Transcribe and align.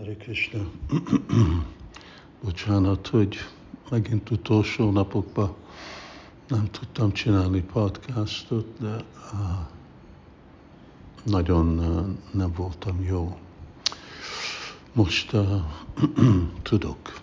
Hare 0.00 0.16
Krishna. 0.16 0.70
Bocsánat, 2.44 3.06
hogy 3.06 3.36
megint 3.90 4.30
utolsó 4.30 4.90
napokban 4.90 5.54
nem 6.48 6.70
tudtam 6.70 7.12
csinálni 7.12 7.62
podcastot, 7.62 8.66
de 8.78 9.04
nagyon 11.24 11.66
nem 12.32 12.52
voltam 12.56 13.02
jó. 13.02 13.38
Most 14.92 15.36
tudok. 16.62 17.20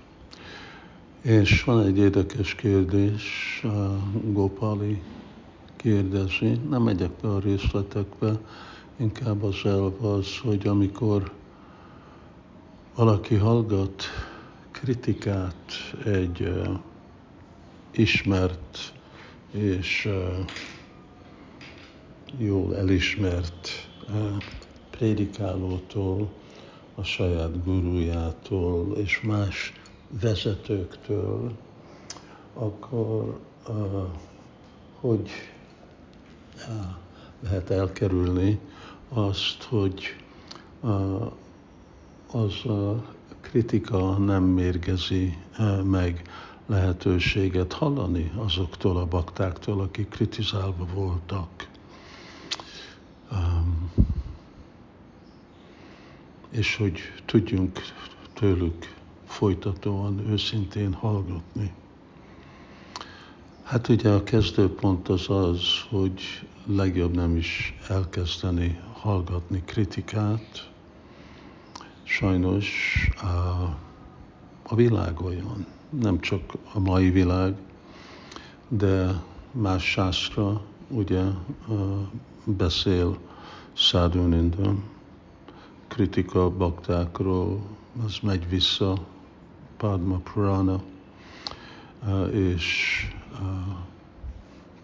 És 1.22 1.64
van 1.64 1.86
egy 1.86 1.98
érdekes 1.98 2.56
kérdés, 2.56 3.62
Gopali 4.24 5.02
kérdezi, 5.76 6.60
nem 6.70 6.82
megyek 6.82 7.12
be 7.22 7.28
a 7.28 7.40
részletekbe, 7.40 8.40
inkább 8.98 9.44
az 9.44 9.66
elv 9.66 10.06
az, 10.06 10.38
hogy 10.38 10.68
amikor 10.68 11.32
valaki 12.98 13.36
hallgat 13.36 14.04
kritikát 14.72 15.72
egy 16.06 16.42
uh, 16.42 16.80
ismert 17.92 18.94
és 19.52 20.06
uh, 20.06 20.46
jól 22.38 22.76
elismert 22.78 23.90
uh, 24.10 24.44
prédikálótól, 24.90 26.30
a 26.96 27.04
saját 27.04 27.64
gurujától 27.64 28.98
és 28.98 29.22
más 29.22 29.74
vezetőktől, 30.22 31.52
akkor 32.54 33.40
hogy 35.00 35.30
lehet 37.40 37.70
elkerülni 37.70 38.60
azt, 39.10 39.64
hogy 39.64 40.02
az 42.32 42.66
a 42.66 43.04
kritika 43.42 44.18
nem 44.18 44.44
mérgezi 44.44 45.38
e, 45.58 45.64
meg 45.84 46.22
lehetőséget 46.66 47.74
hallani 47.74 48.32
azoktól 48.36 48.98
a 48.98 49.06
baktáktól, 49.06 49.82
akik 49.82 50.10
kritizálva 50.10 50.86
voltak. 50.94 51.70
Um, 53.32 53.92
és 56.50 56.76
hogy 56.76 57.00
tudjunk 57.26 57.80
tőlük 58.34 58.96
folytatóan, 59.26 60.20
őszintén 60.30 60.94
hallgatni. 60.94 61.74
Hát 63.64 63.88
ugye 63.88 64.10
a 64.10 64.24
kezdőpont 64.24 65.10
az 65.10 65.30
az, 65.30 65.62
hogy 65.90 66.22
legjobb 66.66 67.16
nem 67.16 67.36
is 67.36 67.78
elkezdeni 67.88 68.80
hallgatni 68.94 69.62
kritikát, 69.66 70.70
sajnos 72.08 72.70
a, 73.22 73.26
a 74.64 74.76
világ 74.76 75.22
olyan, 75.22 75.66
nem 75.90 76.20
csak 76.20 76.42
a 76.74 76.80
mai 76.80 77.10
világ, 77.10 77.56
de 78.68 79.22
más 79.52 79.84
sászra 79.84 80.62
ugye 80.88 81.24
beszél 82.44 83.18
Sadhuninda, 83.74 84.76
kritika 85.88 86.50
baktákról, 86.50 87.62
az 88.06 88.18
megy 88.22 88.50
vissza 88.50 88.98
Padma 89.78 90.18
Purana, 90.18 90.82
és 92.32 92.96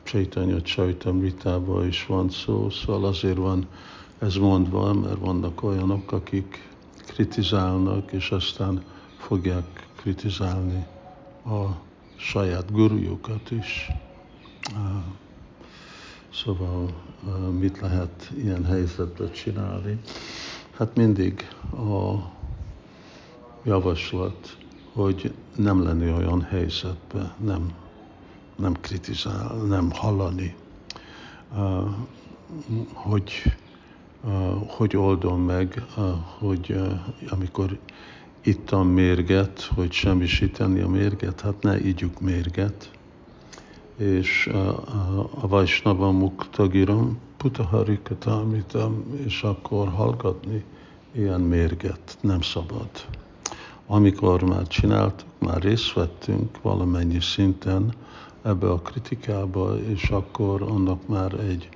Chaitanya 0.04 0.62
Chaitamritában 0.62 1.88
is 1.88 2.06
van 2.06 2.30
szó, 2.30 2.70
szóval 2.70 3.06
azért 3.06 3.38
van 3.38 3.68
ez 4.20 4.36
mondva, 4.36 4.94
mert 4.94 5.20
vannak 5.20 5.64
olyanok, 5.64 6.12
akik 6.12 6.73
kritizálnak, 7.14 8.12
és 8.12 8.32
aztán 8.32 8.84
fogják 9.18 9.88
kritizálni 9.96 10.86
a 11.46 11.66
saját 12.16 12.72
gurujukat 12.72 13.52
is. 13.52 13.92
Szóval 16.34 16.94
mit 17.60 17.80
lehet 17.80 18.32
ilyen 18.38 18.66
helyzetben 18.66 19.32
csinálni? 19.32 20.00
Hát 20.78 20.96
mindig 20.96 21.48
a 21.72 22.32
javaslat, 23.64 24.58
hogy 24.94 25.34
nem 25.56 25.84
lenni 25.84 26.12
olyan 26.12 26.42
helyzetben, 26.42 27.34
nem, 27.38 27.74
nem 28.56 28.74
kritizál, 28.74 29.56
nem 29.56 29.92
hallani, 29.92 30.56
hogy 32.94 33.32
hogy 34.68 34.98
oldom 34.98 35.42
meg, 35.42 35.84
hogy 36.40 36.76
amikor 37.30 37.78
ittam 38.42 38.88
mérget, 38.88 39.62
hogy 39.62 39.92
semmisíteni 39.92 40.80
a 40.80 40.88
mérget, 40.88 41.42
hát 41.42 41.62
ne 41.62 41.80
ígyuk 41.80 42.20
mérget. 42.22 42.92
És 43.98 44.50
a 45.42 45.48
Vajsnava 45.48 46.12
Muktagiram, 46.12 47.18
Putaharikatámitam, 47.38 49.04
és 49.26 49.42
akkor 49.44 49.88
hallgatni 49.88 50.64
ilyen 51.12 51.42
mérget 51.42 52.18
nem 52.22 52.42
szabad. 52.42 52.90
Amikor 53.88 54.44
már 54.44 54.68
csináltuk, 54.68 55.28
már 55.38 55.62
részt 55.62 55.94
vettünk 55.94 56.62
valamennyi 56.62 57.20
szinten 57.22 57.94
ebbe 58.42 58.70
a 58.70 58.82
kritikába, 58.82 59.78
és 59.80 60.10
akkor 60.10 60.62
annak 60.62 61.08
már 61.08 61.34
egy 61.34 61.70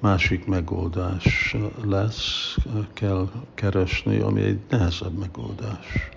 másik 0.00 0.46
megoldás 0.46 1.56
lesz, 1.84 2.56
kell 2.92 3.28
keresni, 3.54 4.18
ami 4.18 4.40
egy 4.40 4.60
nehezebb 4.68 5.18
megoldás. 5.18 6.08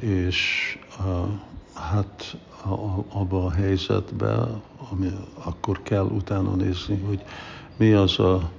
És 0.00 0.78
hát 1.74 2.36
abba 3.08 3.44
a 3.44 3.50
helyzetben, 3.50 4.62
ami 4.90 5.10
akkor 5.44 5.82
kell 5.82 6.04
utána 6.04 6.54
nézni, 6.54 7.00
hogy 7.06 7.22
mi 7.76 7.92
az 7.92 8.18
a, 8.18 8.50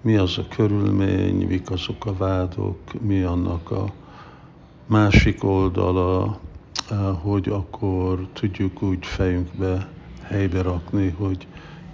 mi 0.00 0.16
az 0.16 0.38
a 0.38 0.48
körülmény, 0.48 1.46
mik 1.46 1.70
azok 1.70 2.06
a 2.06 2.16
vádok, 2.16 2.78
mi 3.00 3.22
annak 3.22 3.70
a 3.70 3.92
másik 4.86 5.44
oldala, 5.44 6.38
hogy 7.22 7.48
akkor 7.48 8.26
tudjuk 8.32 8.82
úgy 8.82 9.06
fejünkbe 9.06 9.88
helybe 10.22 10.62
rakni, 10.62 11.08
hogy 11.08 11.46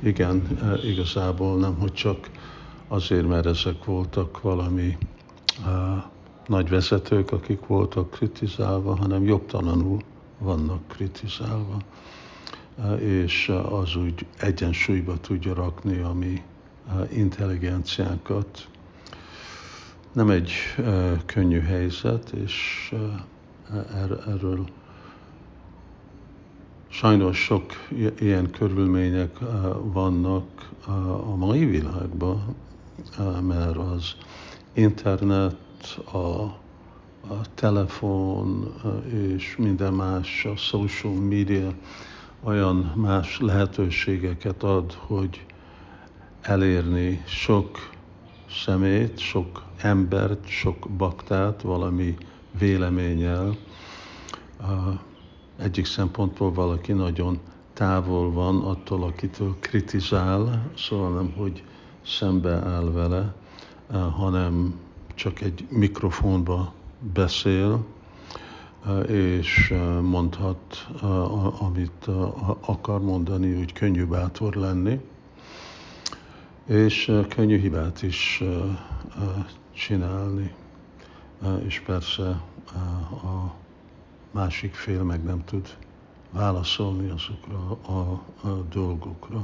igen, 0.05 0.59
e, 0.63 0.89
igazából 0.89 1.59
nem, 1.59 1.75
hogy 1.79 1.93
csak 1.93 2.31
azért, 2.89 3.29
mert 3.29 3.47
ezek 3.47 3.85
voltak 3.85 4.41
valami 4.41 4.97
uh, 5.67 6.03
nagy 6.47 6.69
vezetők, 6.69 7.33
akik 7.33 7.67
voltak 7.67 8.11
kritizálva, 8.11 8.97
hanem 8.97 9.25
jobbtalanul 9.25 9.99
vannak 10.39 10.89
kritizálva, 10.89 11.77
uh, 12.77 13.03
és 13.03 13.53
az 13.71 13.97
úgy 13.97 14.27
egyensúlyba 14.39 15.21
tudja 15.21 15.55
rakni 15.55 15.99
a 15.99 16.13
mi 16.13 16.43
intelligenciánkat. 17.13 18.69
Nem 20.13 20.31
egy 20.31 20.51
könnyű 21.27 21.61
helyzet, 21.61 22.31
és 22.31 22.95
erről 24.27 24.65
Sajnos 26.95 27.39
sok 27.45 27.73
ilyen 28.19 28.51
körülmények 28.51 29.39
vannak 29.83 30.71
a 31.27 31.37
mai 31.37 31.65
világban, 31.65 32.55
mert 33.41 33.77
az 33.77 34.15
internet, 34.73 35.57
a, 36.13 36.19
a 36.19 37.41
telefon 37.55 38.75
és 39.13 39.57
minden 39.57 39.93
más, 39.93 40.45
a 40.45 40.57
social 40.57 41.13
media 41.15 41.73
olyan 42.43 42.93
más 42.97 43.41
lehetőségeket 43.41 44.63
ad, 44.63 44.93
hogy 44.93 45.47
elérni 46.41 47.23
sok 47.27 47.91
szemét, 48.65 49.19
sok 49.19 49.63
embert, 49.77 50.49
sok 50.49 50.89
baktát 50.97 51.63
valami 51.63 52.17
véleménnyel 52.59 53.57
egyik 55.57 55.85
szempontból 55.85 56.53
valaki 56.53 56.93
nagyon 56.93 57.41
távol 57.73 58.33
van 58.33 58.61
attól, 58.61 59.03
akitől 59.03 59.57
kritizál, 59.61 60.71
szóval 60.77 61.11
nem, 61.11 61.33
hogy 61.37 61.63
szembe 62.07 62.53
áll 62.53 62.91
vele, 62.93 63.35
eh, 63.91 64.13
hanem 64.13 64.81
csak 65.15 65.41
egy 65.41 65.67
mikrofonba 65.71 66.73
beszél, 67.13 67.85
eh, 68.87 69.11
és 69.11 69.71
eh, 69.71 70.01
mondhat, 70.01 70.89
amit 71.59 72.07
akar 72.61 73.03
mondani, 73.03 73.61
úgy 73.61 73.73
könnyű 73.73 74.05
bátor 74.05 74.55
lenni, 74.55 75.01
és 76.67 77.13
könnyű 77.29 77.59
hibát 77.59 78.03
is 78.03 78.43
csinálni. 79.73 80.55
És 81.67 81.81
persze 81.81 82.41
a 83.23 83.55
másik 84.35 84.75
fél 84.75 85.03
meg 85.03 85.23
nem 85.25 85.45
tud 85.45 85.77
válaszolni 86.31 87.11
azokra 87.11 87.79
a, 87.87 88.23
a 88.49 88.63
dolgokra. 88.73 89.41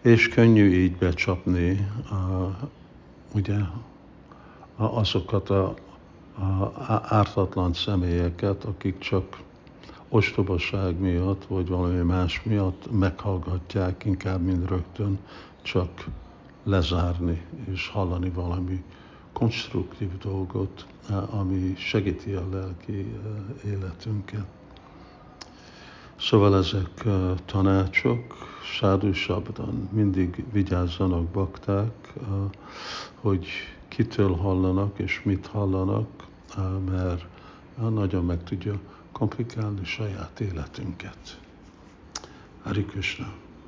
És 0.00 0.28
könnyű 0.28 0.70
így 0.70 0.96
becsapni 0.96 1.88
a, 2.10 2.58
ugye 3.34 3.56
azokat 4.76 5.50
a, 5.50 5.74
ártatlan 7.08 7.72
személyeket, 7.72 8.64
akik 8.64 8.98
csak 8.98 9.38
ostobaság 10.08 10.98
miatt, 10.98 11.44
vagy 11.44 11.68
valami 11.68 12.02
más 12.02 12.42
miatt 12.42 12.98
meghallgatják, 12.98 14.04
inkább, 14.04 14.42
mint 14.42 14.68
rögtön 14.68 15.18
csak 15.62 16.06
lezárni 16.62 17.42
és 17.70 17.88
hallani 17.88 18.30
valami 18.30 18.84
konstruktív 19.32 20.18
dolgot, 20.18 20.86
ami 21.30 21.74
segíti 21.76 22.32
a 22.32 22.48
lelki 22.50 23.20
életünket. 23.64 24.46
Szóval 26.20 26.56
ezek 26.56 27.04
tanácsok, 27.44 28.34
Sádu 28.62 29.12
Sabdan, 29.12 29.88
mindig 29.92 30.44
vigyázzanak 30.52 31.24
bakták, 31.24 32.12
hogy 33.14 33.46
kitől 33.88 34.36
hallanak 34.36 34.98
és 34.98 35.22
mit 35.24 35.46
hallanak, 35.46 36.08
mert 36.90 37.26
nagyon 37.90 38.24
meg 38.24 38.44
tudja 38.44 38.78
komplikálni 39.12 39.84
saját 39.84 40.40
életünket. 40.40 41.40
Hari 42.62 42.84
Krishna. 42.84 43.32